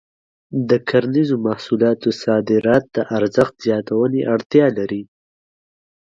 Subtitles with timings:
[0.69, 5.03] د کرنیزو محصولاتو صادرات د ارزښت زیاتونې اړتیا لري.